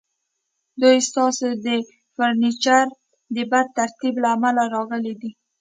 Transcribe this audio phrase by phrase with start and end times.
[0.81, 1.67] دوی ستاسو د
[2.15, 2.85] فرنیچر
[3.35, 5.31] د بد ترتیب له امله راغلي دي